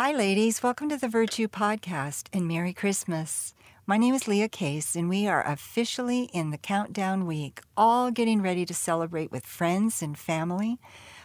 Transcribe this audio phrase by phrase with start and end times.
[0.00, 0.62] Hi, ladies.
[0.62, 3.52] Welcome to the Virtue Podcast and Merry Christmas.
[3.84, 8.40] My name is Leah Case, and we are officially in the countdown week, all getting
[8.40, 10.78] ready to celebrate with friends and family.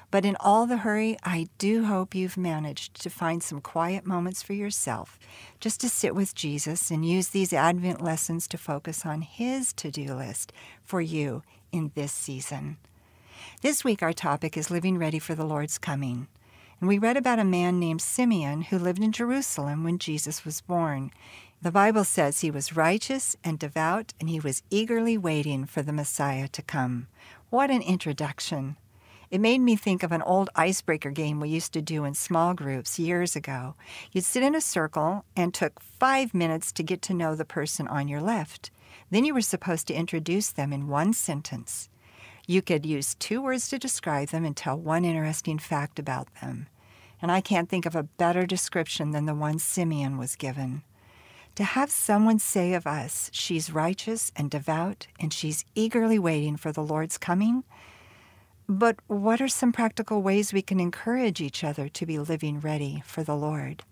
[0.09, 4.41] But in all the hurry, I do hope you've managed to find some quiet moments
[4.41, 5.19] for yourself,
[5.59, 9.91] just to sit with Jesus and use these Advent lessons to focus on His to
[9.91, 10.51] do list
[10.83, 12.77] for you in this season.
[13.61, 16.27] This week, our topic is living ready for the Lord's coming.
[16.83, 20.59] And we read about a man named Simeon who lived in Jerusalem when Jesus was
[20.59, 21.11] born.
[21.61, 25.93] The Bible says he was righteous and devout, and he was eagerly waiting for the
[25.93, 27.07] Messiah to come.
[27.49, 28.75] What an introduction!
[29.31, 32.53] It made me think of an old icebreaker game we used to do in small
[32.53, 33.75] groups years ago.
[34.11, 37.87] You'd sit in a circle and took five minutes to get to know the person
[37.87, 38.71] on your left.
[39.09, 41.87] Then you were supposed to introduce them in one sentence.
[42.45, 46.67] You could use two words to describe them and tell one interesting fact about them
[47.23, 50.83] and I can't think of a better description than the one Simeon was given.
[51.55, 56.73] To have someone say of us, she's righteous and devout, and she's eagerly waiting for
[56.73, 57.63] the Lord's coming.
[58.67, 63.01] But what are some practical ways we can encourage each other to be living ready
[63.05, 63.83] for the Lord?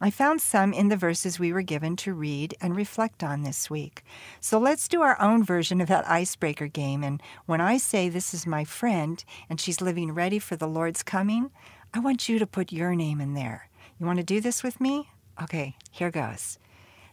[0.00, 3.68] I found some in the verses we were given to read and reflect on this
[3.68, 4.04] week.
[4.40, 7.04] So let's do our own version of that icebreaker game.
[7.04, 11.02] And when I say this is my friend and she's living ready for the Lord's
[11.02, 11.50] coming,
[11.94, 13.70] I want you to put your name in there.
[13.98, 15.08] You want to do this with me?
[15.42, 16.58] Okay, here goes.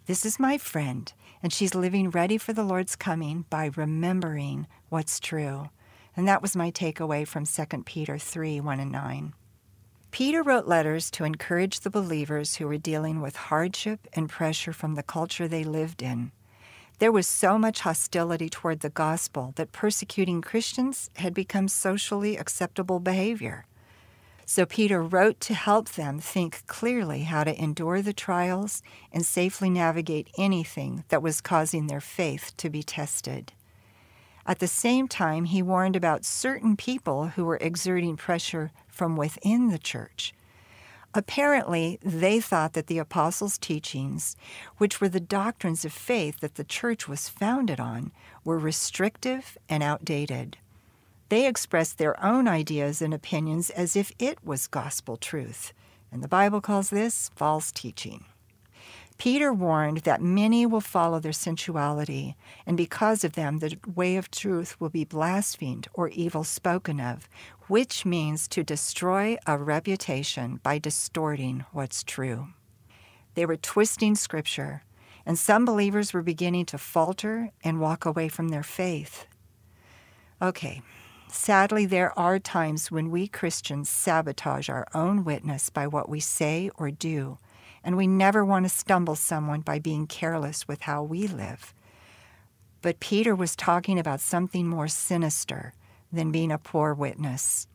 [0.05, 5.19] This is my friend, and she's living ready for the Lord's coming by remembering what's
[5.19, 5.69] true.
[6.17, 9.33] And that was my takeaway from 2 Peter 3 1 and 9.
[10.11, 14.95] Peter wrote letters to encourage the believers who were dealing with hardship and pressure from
[14.95, 16.31] the culture they lived in.
[16.99, 22.99] There was so much hostility toward the gospel that persecuting Christians had become socially acceptable
[22.99, 23.65] behavior.
[24.47, 29.69] So Peter wrote to help them think clearly how to endure the trials and safely
[29.69, 33.53] navigate anything that was causing their faith to be tested.
[34.45, 39.69] At the same time, he warned about certain people who were exerting pressure from within
[39.69, 40.33] the church.
[41.15, 44.35] Apparently, they thought that the apostles' teachings,
[44.77, 48.11] which were the doctrines of faith that the church was founded on,
[48.43, 50.57] were restrictive and outdated.
[51.29, 55.73] They expressed their own ideas and opinions as if it was gospel truth,
[56.11, 58.25] and the Bible calls this false teaching.
[59.17, 64.29] Peter warned that many will follow their sensuality, and because of them, the way of
[64.29, 67.29] truth will be blasphemed or evil spoken of,
[67.67, 72.49] which means to destroy a reputation by distorting what's true.
[73.35, 74.83] They were twisting scripture,
[75.25, 79.25] and some believers were beginning to falter and walk away from their faith.
[80.41, 80.81] Okay,
[81.27, 86.69] Sadly, there are times when we Christians sabotage our own witness by what we say
[86.77, 87.37] or do,
[87.83, 91.73] and we never want to stumble someone by being careless with how we live.
[92.81, 95.73] But Peter was talking about something more sinister
[96.11, 97.67] than being a poor witness.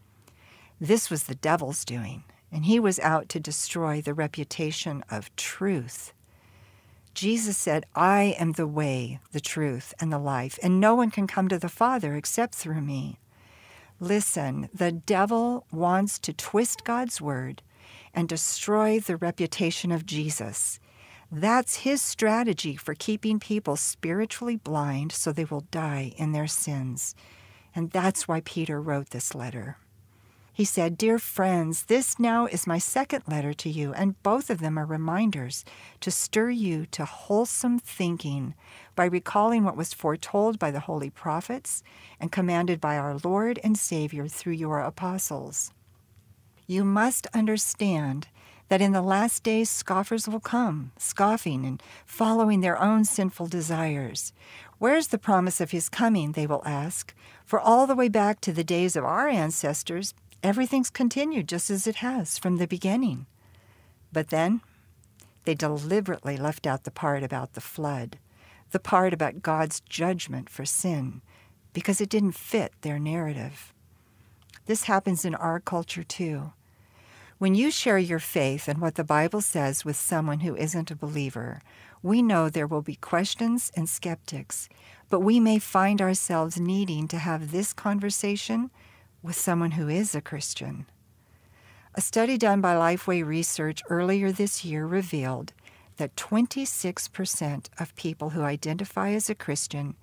[0.81, 6.13] This was the devil's doing, and he was out to destroy the reputation of truth.
[7.13, 11.27] Jesus said, I am the way, the truth, and the life, and no one can
[11.27, 13.19] come to the Father except through me.
[14.03, 17.63] Listen, the devil wants to twist God's word
[18.15, 20.81] and destroy the reputation of Jesus.
[21.31, 27.15] That's his strategy for keeping people spiritually blind so they will die in their sins.
[27.75, 29.77] And that's why Peter wrote this letter.
[30.61, 34.61] He said, Dear friends, this now is my second letter to you, and both of
[34.61, 35.65] them are reminders
[36.01, 38.53] to stir you to wholesome thinking
[38.95, 41.83] by recalling what was foretold by the holy prophets
[42.21, 45.73] and commanded by our Lord and Savior through your apostles.
[46.67, 48.29] You must understand
[48.69, 54.35] that in the last days scoffers will come, scoffing and following their own sinful desires.
[54.79, 56.33] Where's the promise of his coming?
[56.33, 57.15] They will ask.
[57.47, 61.87] For all the way back to the days of our ancestors, everything's continued just as
[61.87, 63.27] it has from the beginning.
[64.13, 64.61] But then
[65.45, 68.19] they deliberately left out the part about the flood,
[68.71, 71.23] the part about God's judgment for sin,
[71.73, 73.73] because it didn't fit their narrative.
[74.67, 76.53] This happens in our culture too.
[77.39, 80.97] When you share your faith and what the Bible says with someone who isn't a
[80.97, 81.63] believer,
[82.03, 84.69] we know there will be questions and skeptics,
[85.09, 88.71] but we may find ourselves needing to have this conversation
[89.23, 90.87] with someone who is a Christian.
[91.95, 95.53] A study done by Lifeway Research earlier this year revealed
[95.97, 99.97] that 26% of people who identify as a Christian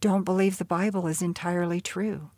[0.00, 2.30] don't believe the Bible is entirely true.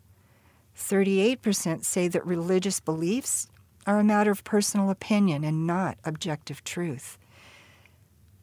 [0.77, 3.47] 38% say that religious beliefs
[3.85, 7.17] are a matter of personal opinion and not objective truth.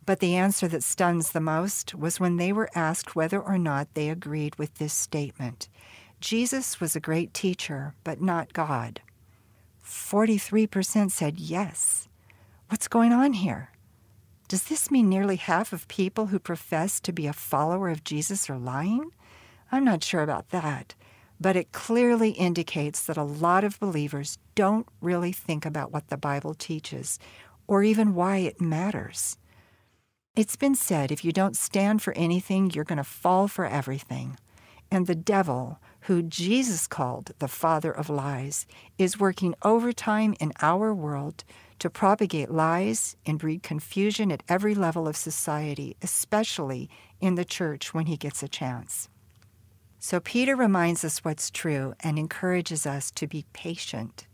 [0.05, 3.95] But the answer that stuns the most was when they were asked whether or not
[3.95, 5.69] they agreed with this statement
[6.27, 9.01] Jesus was a great teacher, but not God.
[9.85, 12.09] 43% said yes.
[12.69, 13.71] What's going on here?
[14.49, 18.51] Does this mean nearly half of people who profess to be a follower of Jesus
[18.51, 19.13] are lying?
[19.71, 20.97] I'm not sure about that,
[21.41, 26.17] but it clearly indicates that a lot of believers don't really think about what the
[26.17, 27.21] Bible teaches
[27.69, 29.39] or even why it matters.
[30.35, 34.37] It's been said if you don't stand for anything, you're going to fall for everything.
[34.91, 38.65] And the devil, who Jesus called the father of lies,
[38.97, 41.43] is working overtime in our world
[41.81, 46.89] to propagate lies and breed confusion at every level of society, especially
[47.21, 49.09] in the church when he gets a chance.
[49.99, 54.29] So Peter reminds us what's true and encourages us to be patient.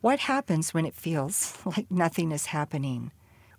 [0.00, 3.10] What happens when it feels like nothing is happening?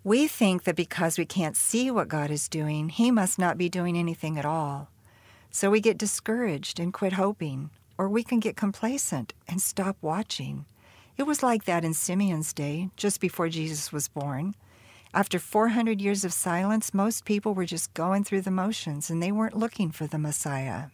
[0.02, 3.68] We think that because we can't see what God is doing, He must not be
[3.68, 4.91] doing anything at all.
[5.54, 7.68] So we get discouraged and quit hoping,
[7.98, 10.64] or we can get complacent and stop watching.
[11.18, 14.54] It was like that in Simeon's day, just before Jesus was born.
[15.12, 19.30] After 400 years of silence, most people were just going through the motions and they
[19.30, 20.84] weren't looking for the Messiah.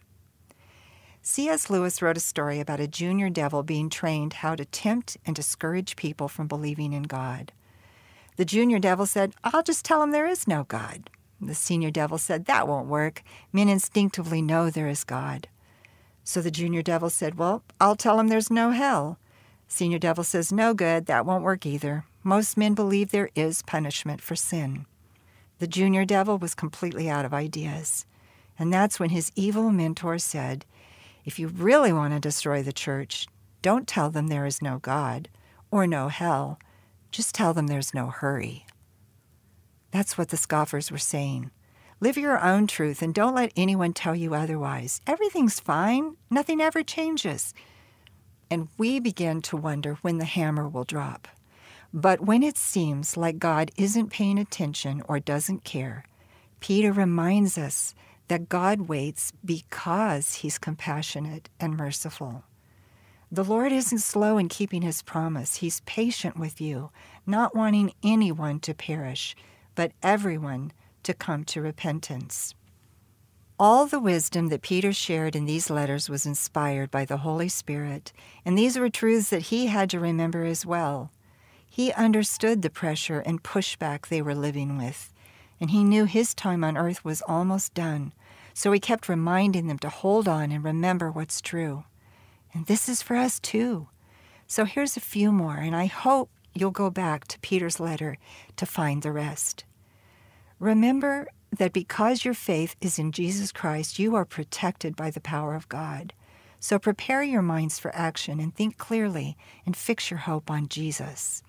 [1.21, 1.69] C.S.
[1.69, 5.95] Lewis wrote a story about a junior devil being trained how to tempt and discourage
[5.95, 7.53] people from believing in God.
[8.35, 11.09] The junior devil said, I'll just tell him there is no God.
[11.41, 13.23] The senior devil said, That won't work.
[13.53, 15.47] Men instinctively know there is God.
[16.23, 19.17] So the junior devil said, Well, I'll tell him there's no hell.
[19.67, 21.05] Senior devil says, No good.
[21.05, 22.05] That won't work either.
[22.23, 24.85] Most men believe there is punishment for sin.
[25.59, 28.05] The junior devil was completely out of ideas.
[28.57, 30.65] And that's when his evil mentor said,
[31.23, 33.27] If you really want to destroy the church,
[33.61, 35.29] don't tell them there is no God
[35.71, 36.59] or no hell.
[37.11, 38.65] Just tell them there's no hurry.
[39.91, 41.51] That's what the scoffers were saying.
[41.99, 45.01] Live your own truth and don't let anyone tell you otherwise.
[45.05, 47.53] Everything's fine, nothing ever changes.
[48.49, 51.27] And we begin to wonder when the hammer will drop.
[51.93, 56.05] But when it seems like God isn't paying attention or doesn't care,
[56.59, 57.95] Peter reminds us
[58.27, 62.43] that God waits because he's compassionate and merciful.
[63.31, 65.57] The Lord isn't slow in keeping his promise.
[65.57, 66.91] He's patient with you,
[67.25, 69.35] not wanting anyone to perish,
[69.79, 70.73] but everyone
[71.03, 72.53] to come to repentance.
[73.57, 78.11] All the wisdom that Peter shared in these letters was inspired by the Holy Spirit,
[78.43, 81.13] and these were truths that he had to remember as well.
[81.69, 85.13] He understood the pressure and pushback they were living with,
[85.61, 88.11] and he knew his time on earth was almost done,
[88.53, 91.85] so he kept reminding them to hold on and remember what's true.
[92.53, 93.87] And this is for us too.
[94.45, 98.17] So here's a few more, and I hope you'll go back to Peter's letter
[98.57, 99.63] to find the rest.
[100.59, 105.55] Remember that because your faith is in Jesus Christ, you are protected by the power
[105.55, 106.13] of God.
[106.59, 111.41] So prepare your minds for action and think clearly and fix your hope on Jesus.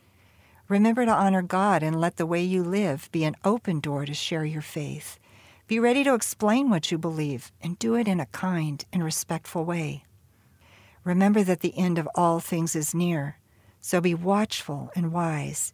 [0.68, 4.14] Remember to honor God and let the way you live be an open door to
[4.14, 5.18] share your faith.
[5.66, 9.64] Be ready to explain what you believe and do it in a kind and respectful
[9.64, 10.04] way.
[11.02, 13.38] Remember that the end of all things is near.
[13.80, 15.72] So be watchful and wise,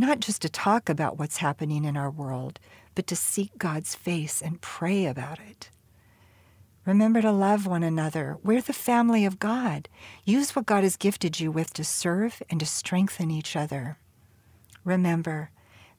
[0.00, 2.60] not just to talk about what's happening in our world,
[2.94, 5.70] but to seek God's face and pray about it.
[6.84, 8.38] Remember to love one another.
[8.42, 9.88] We're the family of God.
[10.24, 13.98] Use what God has gifted you with to serve and to strengthen each other.
[14.84, 15.50] Remember,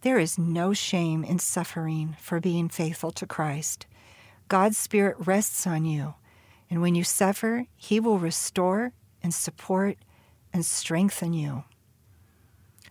[0.01, 3.85] there is no shame in suffering for being faithful to Christ.
[4.47, 6.15] God's Spirit rests on you
[6.69, 9.97] and when you suffer, He will restore and support
[10.53, 11.63] and strengthen you.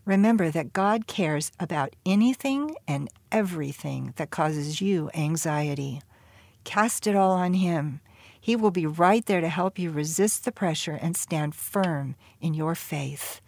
[0.08, 6.00] Remember that God cares about anything and everything that causes you anxiety.
[6.64, 8.00] Cast it all on Him.
[8.40, 12.54] He will be right there to help you resist the pressure and stand firm in
[12.54, 13.42] your faith.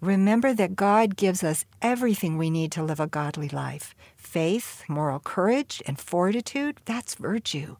[0.00, 5.18] Remember that God gives us everything we need to live a godly life faith, moral
[5.20, 6.78] courage, and fortitude.
[6.86, 7.76] That's virtue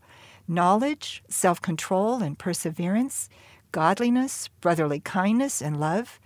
[0.47, 3.31] knowledge, self control, and perseverance,
[3.73, 6.21] godliness, brotherly kindness, and love,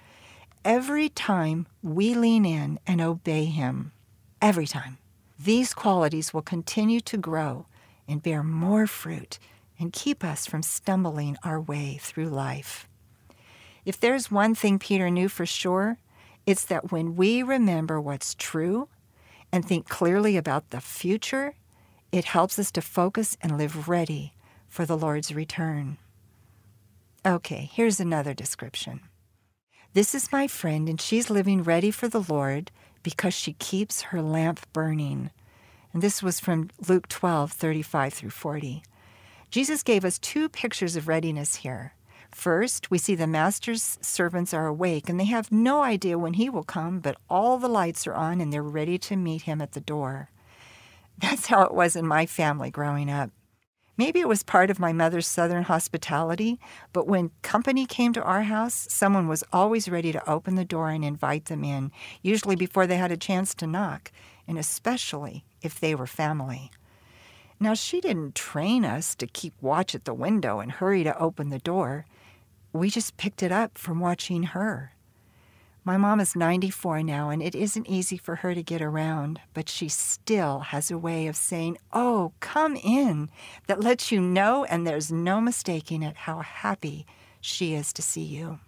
[0.65, 3.93] every time we lean in and obey Him,
[4.41, 4.99] every time,
[5.39, 7.67] these qualities will continue to grow
[8.09, 9.39] and bear more fruit
[9.79, 12.89] and keep us from stumbling our way through life.
[13.85, 15.99] If there's one thing Peter knew for sure,
[16.47, 18.89] it's that when we remember what's true
[19.53, 21.55] and think clearly about the future,
[22.13, 24.35] it helps us to focus and live ready
[24.69, 25.99] for the Lord's return.
[27.27, 29.01] Okay, here's another description.
[29.95, 32.73] This is my friend, and she's living ready for the Lord
[33.05, 35.31] because she keeps her lamp burning.
[35.93, 38.83] And this was from Luke 12, 35 through 40.
[39.53, 41.95] Jesus gave us two pictures of readiness here.
[42.33, 46.51] First, we see the master's servants are awake and they have no idea when he
[46.51, 49.75] will come, but all the lights are on and they're ready to meet him at
[49.75, 50.29] the door.
[51.19, 53.31] That's how it was in my family growing up.
[53.97, 56.59] Maybe it was part of my mother's southern hospitality,
[56.93, 60.91] but when company came to our house, someone was always ready to open the door
[60.91, 64.11] and invite them in, usually before they had a chance to knock,
[64.49, 66.73] and especially if they were family.
[67.61, 71.51] Now, she didn't train us to keep watch at the window and hurry to open
[71.51, 72.05] the door.
[72.73, 74.94] We just picked it up from watching her.
[75.87, 79.69] My mom is 94 now, and it isn't easy for her to get around, but
[79.69, 83.29] she still has a way of saying, Oh, come in,
[83.67, 87.05] that lets you know, and there's no mistaking it, how happy
[87.39, 88.61] she is to see you.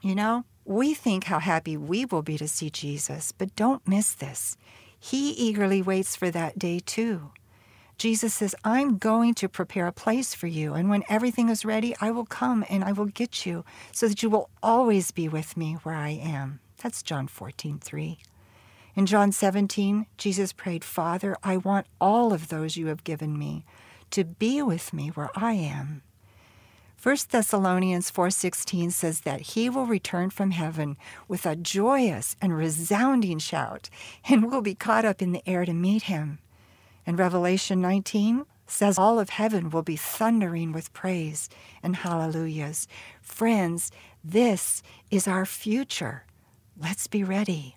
[0.00, 4.14] You know, we think how happy we will be to see Jesus, but don't miss
[4.14, 4.56] this.
[4.98, 7.30] He eagerly waits for that day, too.
[7.98, 11.96] Jesus says, I'm going to prepare a place for you, and when everything is ready,
[12.00, 15.56] I will come and I will get you so that you will always be with
[15.56, 16.60] me where I am.
[16.80, 18.18] That's John 14, 3.
[18.94, 23.64] In John 17, Jesus prayed, Father, I want all of those you have given me
[24.12, 26.02] to be with me where I am.
[27.00, 30.96] 1 Thessalonians 4:16 says that he will return from heaven
[31.28, 33.88] with a joyous and resounding shout
[34.28, 36.40] and will be caught up in the air to meet him.
[37.08, 41.48] And Revelation 19 says all of heaven will be thundering with praise
[41.82, 42.86] and hallelujahs.
[43.22, 43.90] Friends,
[44.22, 46.26] this is our future.
[46.78, 47.76] Let's be ready.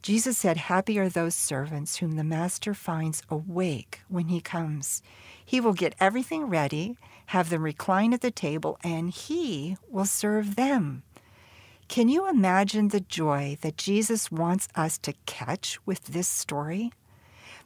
[0.00, 5.02] Jesus said, Happy are those servants whom the master finds awake when he comes.
[5.44, 10.56] He will get everything ready, have them recline at the table, and he will serve
[10.56, 11.02] them.
[11.88, 16.90] Can you imagine the joy that Jesus wants us to catch with this story?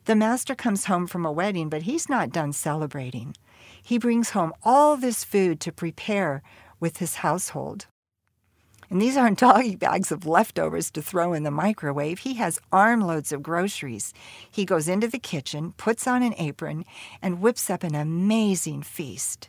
[0.07, 3.35] The master comes home from a wedding, but he's not done celebrating.
[3.83, 6.43] He brings home all this food to prepare
[6.79, 7.87] with his household.
[8.91, 12.19] And these aren't doggy bags of leftovers to throw in the microwave.
[12.21, 14.13] He has armloads of groceries.
[14.51, 16.85] He goes into the kitchen, puts on an apron,
[17.23, 19.49] and whips up an amazing feast.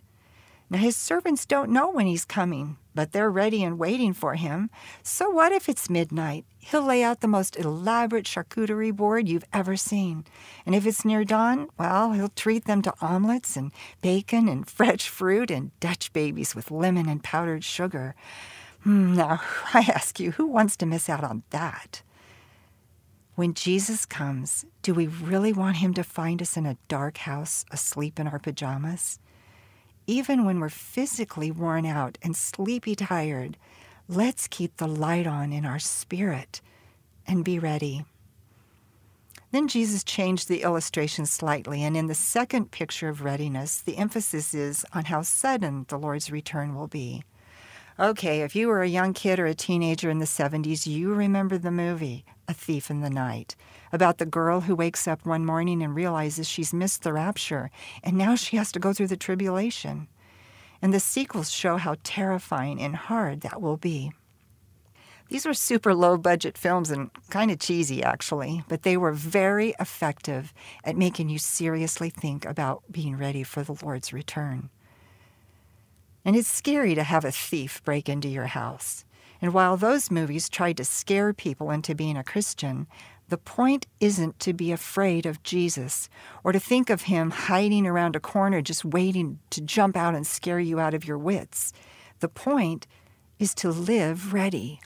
[0.69, 4.71] Now, his servants don't know when he's coming, but they're ready and waiting for him.
[5.03, 6.45] So, what if it's midnight?
[6.57, 10.25] He'll lay out the most elaborate charcuterie board you've ever seen.
[10.65, 15.07] And if it's near dawn, well, he'll treat them to omelets and bacon and fresh
[15.07, 18.15] fruit and Dutch babies with lemon and powdered sugar.
[18.81, 19.41] Hmm, now,
[19.73, 22.01] I ask you, who wants to miss out on that?
[23.35, 27.65] When Jesus comes, do we really want him to find us in a dark house
[27.69, 29.19] asleep in our pajamas?
[30.07, 33.57] Even when we're physically worn out and sleepy tired,
[34.07, 36.61] let's keep the light on in our spirit
[37.27, 38.05] and be ready.
[39.51, 44.53] Then Jesus changed the illustration slightly, and in the second picture of readiness, the emphasis
[44.53, 47.23] is on how sudden the Lord's return will be.
[47.97, 51.57] Okay, if you were a young kid or a teenager in the 70s, you remember
[51.57, 53.55] the movie, A Thief in the Night,
[53.93, 57.71] about the girl who wakes up one morning and realizes she's missed the rapture,
[58.03, 60.09] and now she has to go through the tribulation.
[60.81, 64.11] And the sequels show how terrifying and hard that will be.
[65.29, 69.73] These were super low budget films and kind of cheesy, actually, but they were very
[69.79, 74.69] effective at making you seriously think about being ready for the Lord's return.
[76.25, 79.05] And it's scary to have a thief break into your house.
[79.41, 82.87] And while those movies tried to scare people into being a Christian,
[83.29, 86.09] the point isn't to be afraid of Jesus
[86.43, 90.25] or to think of him hiding around a corner just waiting to jump out and
[90.25, 91.73] scare you out of your wits.
[92.19, 92.87] The point
[93.39, 94.79] is to live ready.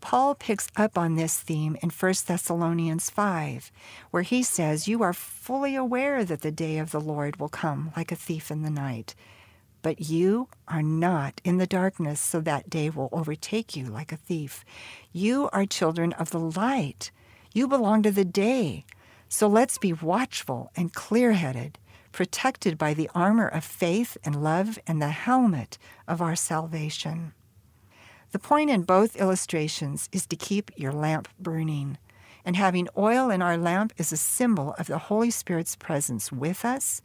[0.00, 3.70] Paul picks up on this theme in 1 Thessalonians 5,
[4.10, 7.92] where he says, You are fully aware that the day of the Lord will come
[7.96, 9.14] like a thief in the night.
[9.82, 14.16] But you are not in the darkness, so that day will overtake you like a
[14.16, 14.64] thief.
[15.12, 17.10] You are children of the light.
[17.52, 18.86] You belong to the day.
[19.28, 21.78] So let's be watchful and clear headed,
[22.12, 27.32] protected by the armor of faith and love and the helmet of our salvation.
[28.30, 31.98] The point in both illustrations is to keep your lamp burning.
[32.44, 36.64] And having oil in our lamp is a symbol of the Holy Spirit's presence with
[36.64, 37.02] us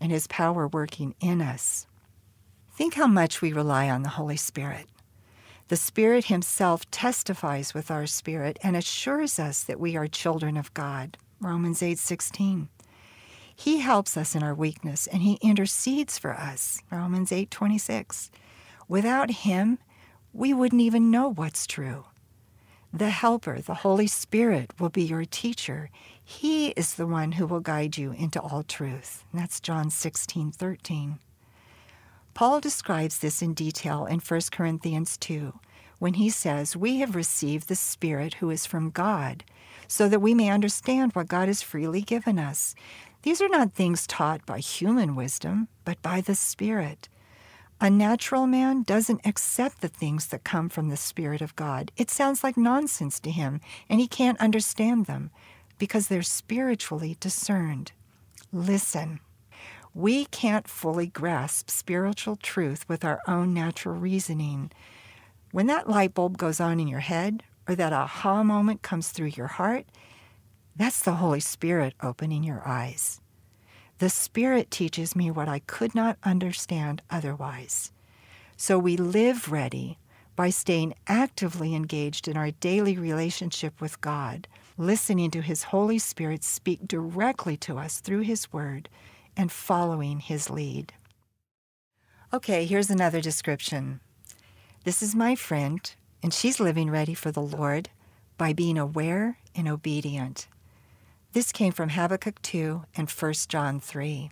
[0.00, 1.86] and His power working in us.
[2.80, 4.86] Think how much we rely on the Holy Spirit.
[5.68, 10.72] The Spirit Himself testifies with our spirit and assures us that we are children of
[10.72, 11.18] God.
[11.42, 12.70] Romans 8:16.
[13.54, 16.80] He helps us in our weakness and he intercedes for us.
[16.90, 18.30] Romans 8:26.
[18.88, 19.78] Without him,
[20.32, 22.06] we wouldn't even know what's true.
[22.94, 25.90] The Helper, the Holy Spirit, will be your teacher.
[26.24, 29.26] He is the one who will guide you into all truth.
[29.32, 31.18] And that's John 16 13.
[32.34, 35.58] Paul describes this in detail in 1 Corinthians 2
[35.98, 39.44] when he says, We have received the Spirit who is from God,
[39.86, 42.74] so that we may understand what God has freely given us.
[43.22, 47.08] These are not things taught by human wisdom, but by the Spirit.
[47.82, 51.92] A natural man doesn't accept the things that come from the Spirit of God.
[51.96, 55.30] It sounds like nonsense to him, and he can't understand them
[55.78, 57.92] because they're spiritually discerned.
[58.52, 59.20] Listen.
[59.94, 64.70] We can't fully grasp spiritual truth with our own natural reasoning.
[65.50, 69.32] When that light bulb goes on in your head, or that aha moment comes through
[69.36, 69.86] your heart,
[70.76, 73.20] that's the Holy Spirit opening your eyes.
[73.98, 77.92] The Spirit teaches me what I could not understand otherwise.
[78.56, 79.98] So we live ready
[80.36, 86.44] by staying actively engaged in our daily relationship with God, listening to His Holy Spirit
[86.44, 88.88] speak directly to us through His Word,
[89.40, 90.92] and following His lead.
[92.30, 94.00] Okay, here's another description
[94.84, 95.80] this is my friend,
[96.22, 97.88] and she's living ready for the Lord
[98.36, 100.46] by being aware and obedient.
[101.32, 104.30] This came from Habakkuk 2 and 1 John 3.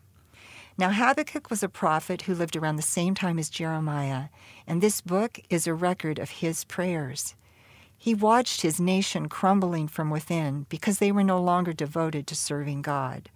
[0.77, 4.25] Now, Habakkuk was a prophet who lived around the same time as Jeremiah,
[4.67, 7.35] and this book is a record of his prayers.
[7.97, 12.83] He watched his nation crumbling from within because they were no longer devoted to serving
[12.83, 13.31] God.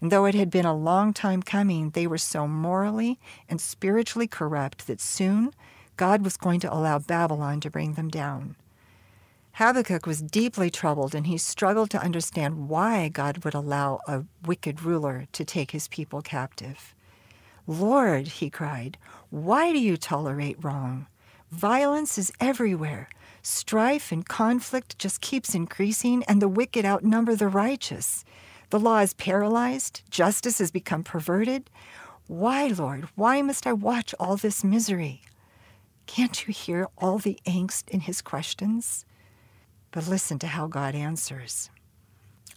[0.00, 4.26] And though it had been a long time coming, they were so morally and spiritually
[4.26, 5.52] corrupt that soon
[5.96, 8.56] God was going to allow Babylon to bring them down.
[9.52, 14.82] Habakkuk was deeply troubled and he struggled to understand why God would allow a wicked
[14.82, 16.94] ruler to take his people captive.
[17.66, 18.98] Lord, he cried,
[19.30, 21.06] why do you tolerate wrong?
[21.50, 23.08] Violence is everywhere.
[23.40, 28.24] Strife and conflict just keeps increasing, and the wicked outnumber the righteous.
[28.70, 31.70] The law is paralyzed, justice has become perverted.
[32.26, 35.22] Why, Lord, why must I watch all this misery?
[36.06, 39.04] Can't you hear all the angst in his questions?
[39.92, 41.70] But listen to how God answers.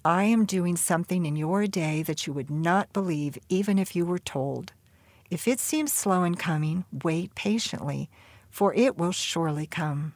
[0.03, 4.05] I am doing something in your day that you would not believe even if you
[4.05, 4.73] were told.
[5.29, 8.09] If it seems slow in coming, wait patiently,
[8.49, 10.13] for it will surely come.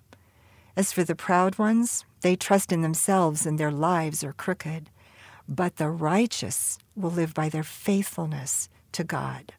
[0.75, 4.89] As for the proud ones, they trust in themselves and their lives are crooked.
[5.47, 9.53] But the righteous will live by their faithfulness to God.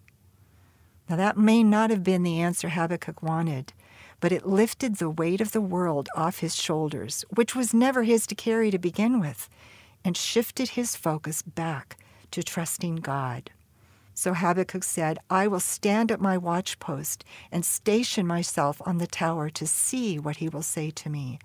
[1.08, 3.72] Now, that may not have been the answer Habakkuk wanted,
[4.20, 8.26] but it lifted the weight of the world off his shoulders, which was never his
[8.28, 9.50] to carry to begin with,
[10.02, 11.98] and shifted his focus back
[12.30, 13.50] to trusting God.
[14.14, 19.50] So Habakkuk said, I will stand at my watchpost and station myself on the tower
[19.50, 21.38] to see what he will say to me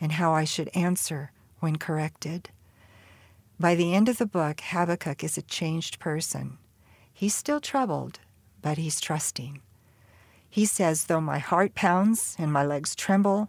[0.00, 2.50] and how I should answer when corrected.
[3.60, 6.58] By the end of the book, Habakkuk is a changed person.
[7.12, 8.20] He's still troubled,
[8.62, 9.60] but he's trusting.
[10.48, 13.48] He says, Though my heart pounds and my legs tremble,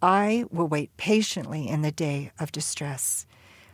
[0.00, 3.26] I will wait patiently in the day of distress.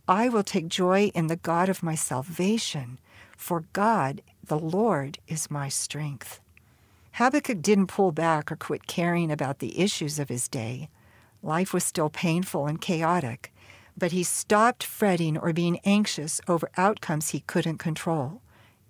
[0.09, 2.99] I will take joy in the God of my salvation,
[3.37, 6.41] for God, the Lord, is my strength.
[7.13, 10.89] Habakkuk didn't pull back or quit caring about the issues of his day.
[11.41, 13.53] Life was still painful and chaotic,
[13.97, 18.41] but he stopped fretting or being anxious over outcomes he couldn't control.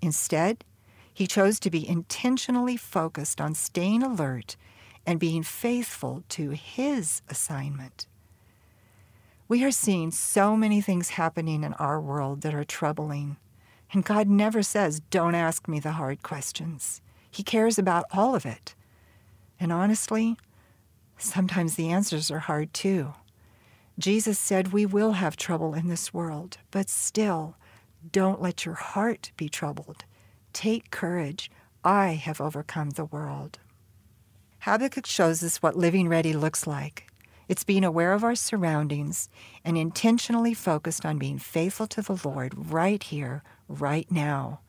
[0.01, 0.65] Instead,
[1.13, 4.57] he chose to be intentionally focused on staying alert
[5.05, 8.05] and being faithful to his assignment.
[9.47, 13.37] We are seeing so many things happening in our world that are troubling.
[13.93, 17.01] And God never says, Don't ask me the hard questions.
[17.31, 18.75] He cares about all of it.
[19.57, 20.35] And honestly,
[21.17, 23.13] sometimes the answers are hard too.
[23.99, 27.55] Jesus said we will have trouble in this world, but still,
[28.11, 30.05] don't let your heart be troubled.
[30.53, 31.49] Take courage.
[31.83, 33.57] I have overcome the world.
[34.59, 37.07] Habakkuk shows us what living ready looks like.
[37.47, 39.29] It's being aware of our surroundings
[39.63, 44.59] and intentionally focused on being faithful to the Lord right here, right now.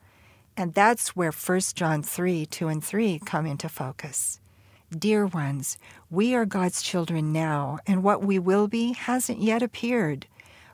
[0.57, 4.41] And that's where 1 John 3 2 and 3 come into focus.
[4.97, 5.77] Dear ones,
[6.09, 10.27] we are God's children now, and what we will be hasn't yet appeared.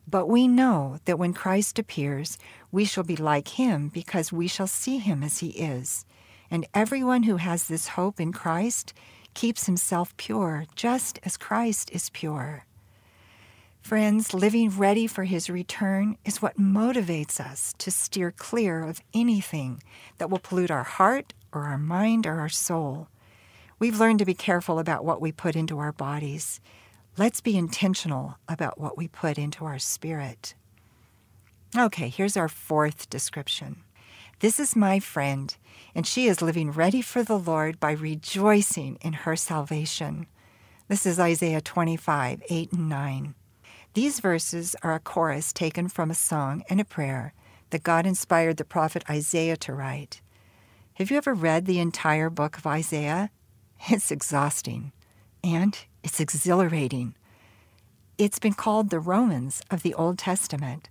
[0.06, 2.38] But we know that when Christ appears,
[2.70, 6.06] we shall be like him because we shall see him as he is.
[6.48, 8.94] And everyone who has this hope in Christ
[9.34, 12.66] keeps himself pure, just as Christ is pure.
[13.82, 19.82] Friends, living ready for his return is what motivates us to steer clear of anything
[20.18, 23.08] that will pollute our heart or our mind or our soul.
[23.78, 26.60] We've learned to be careful about what we put into our bodies.
[27.16, 30.54] Let's be intentional about what we put into our spirit.
[31.76, 33.82] Okay, here's our fourth description.
[34.40, 35.56] This is my friend,
[35.94, 40.26] and she is living ready for the Lord by rejoicing in her salvation.
[40.86, 43.34] This is Isaiah 25, 8 and 9.
[43.94, 47.32] These verses are a chorus taken from a song and a prayer
[47.70, 50.20] that God inspired the prophet Isaiah to write.
[50.94, 53.30] Have you ever read the entire book of Isaiah?
[53.90, 54.92] It's exhausting
[55.42, 57.14] and it's exhilarating.
[58.16, 60.88] It's been called the Romans of the Old Testament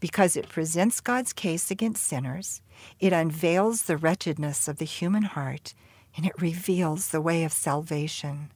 [0.00, 2.62] because it presents God's case against sinners,
[2.98, 5.74] it unveils the wretchedness of the human heart,
[6.16, 8.50] and it reveals the way of salvation.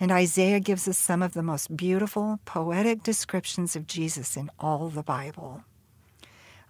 [0.00, 4.88] And Isaiah gives us some of the most beautiful, poetic descriptions of Jesus in all
[4.88, 5.64] the Bible.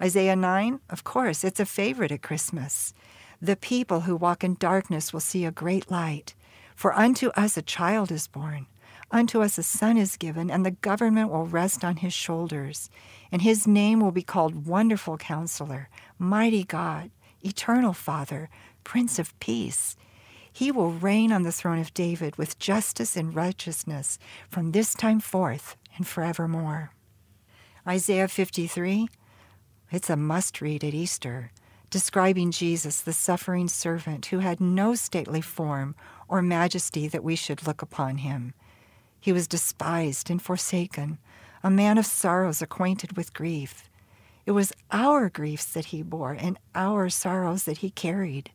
[0.02, 2.92] Isaiah 9, of course, it's a favorite at Christmas.
[3.40, 6.34] The people who walk in darkness will see a great light.
[6.80, 8.66] For unto us a child is born,
[9.10, 12.88] unto us a son is given, and the government will rest on his shoulders.
[13.30, 17.10] And his name will be called Wonderful Counselor, Mighty God,
[17.42, 18.48] Eternal Father,
[18.82, 19.94] Prince of Peace.
[20.50, 25.20] He will reign on the throne of David with justice and righteousness from this time
[25.20, 26.92] forth and forevermore.
[27.86, 29.06] Isaiah 53,
[29.92, 31.52] it's a must read at Easter,
[31.90, 35.94] describing Jesus, the suffering servant who had no stately form
[36.30, 38.54] or majesty that we should look upon him.
[39.20, 41.18] He was despised and forsaken,
[41.62, 43.90] a man of sorrows acquainted with grief.
[44.46, 48.50] It was our griefs that he bore and our sorrows that he carried.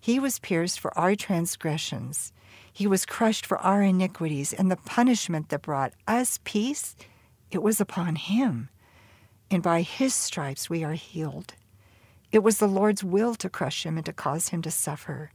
[0.00, 2.32] He was pierced for our transgressions.
[2.72, 6.96] He was crushed for our iniquities, and the punishment that brought us peace,
[7.50, 8.68] it was upon him.
[9.50, 11.54] And by his stripes we are healed.
[12.32, 15.30] It was the Lord's will to crush him and to cause him to suffer.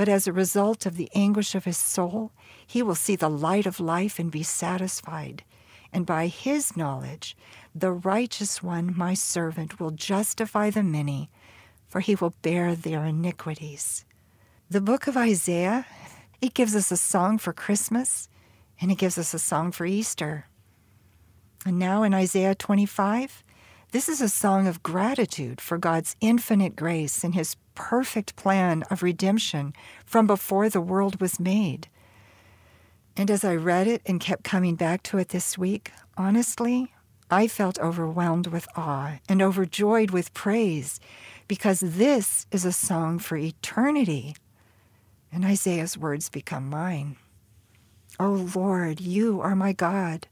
[0.00, 2.32] But as a result of the anguish of his soul,
[2.66, 5.44] he will see the light of life and be satisfied.
[5.92, 7.36] And by his knowledge,
[7.74, 11.28] the righteous one, my servant, will justify the many,
[11.86, 14.06] for he will bear their iniquities.
[14.70, 15.84] The book of Isaiah,
[16.40, 18.30] it gives us a song for Christmas
[18.80, 20.46] and it gives us a song for Easter.
[21.66, 23.44] And now in Isaiah 25,
[23.92, 29.02] this is a song of gratitude for God's infinite grace and his perfect plan of
[29.02, 29.74] redemption
[30.04, 31.88] from before the world was made.
[33.16, 36.92] And as I read it and kept coming back to it this week, honestly,
[37.30, 41.00] I felt overwhelmed with awe and overjoyed with praise
[41.48, 44.36] because this is a song for eternity
[45.32, 47.16] and Isaiah's words become mine.
[48.18, 50.26] O oh Lord, you are my God.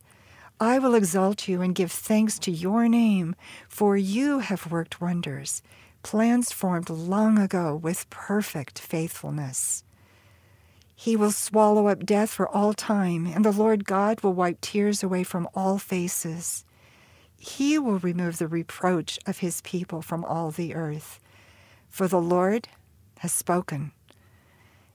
[0.60, 3.36] I will exalt you and give thanks to your name,
[3.68, 5.62] for you have worked wonders,
[6.02, 9.84] plans formed long ago with perfect faithfulness.
[10.96, 15.00] He will swallow up death for all time, and the Lord God will wipe tears
[15.04, 16.64] away from all faces.
[17.38, 21.20] He will remove the reproach of his people from all the earth.
[21.88, 22.68] For the Lord
[23.18, 23.92] has spoken.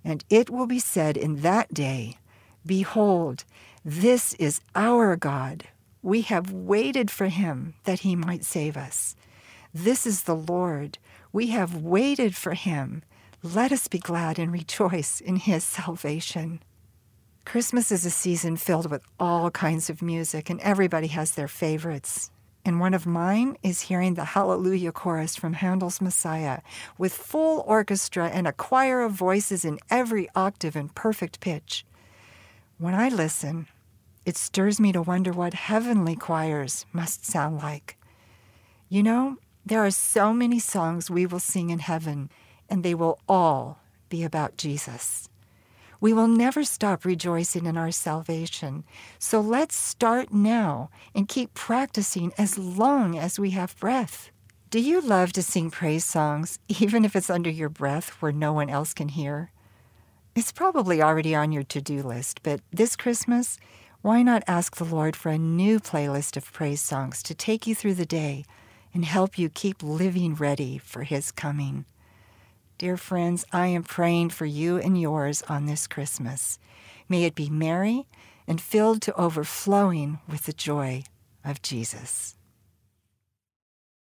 [0.03, 2.17] And it will be said in that day,
[2.65, 3.45] Behold,
[3.85, 5.65] this is our God.
[6.01, 9.17] We have waited for him that he might save us.
[9.73, 10.97] This is the Lord.
[11.33, 13.03] We have waited for him.
[13.41, 16.61] Let us be glad and rejoice in his salvation.
[17.43, 22.31] Christmas is a season filled with all kinds of music, and everybody has their favorites.
[22.63, 26.61] And one of mine is hearing the Hallelujah chorus from Handel's Messiah
[26.97, 31.85] with full orchestra and a choir of voices in every octave and perfect pitch.
[32.77, 33.67] When I listen,
[34.25, 37.97] it stirs me to wonder what heavenly choirs must sound like.
[38.89, 42.29] You know, there are so many songs we will sing in heaven,
[42.69, 45.29] and they will all be about Jesus.
[45.99, 48.83] We will never stop rejoicing in our salvation.
[49.19, 54.29] So let's start now and keep practicing as long as we have breath.
[54.69, 58.51] Do you love to sing praise songs, even if it's under your breath where no
[58.51, 59.51] one else can hear?
[60.35, 63.57] It's probably already on your to do list, but this Christmas,
[64.03, 67.73] why not ask the Lord for a new playlist of praise songs to take you
[67.73, 68.43] through the day
[68.93, 71.85] and help you keep living ready for His coming?
[72.77, 76.59] Dear friends, I am praying for you and yours on this Christmas.
[77.07, 78.05] May it be merry
[78.45, 81.03] and filled to overflowing with the joy
[81.45, 82.35] of Jesus.